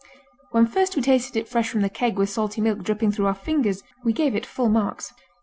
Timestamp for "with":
2.17-2.31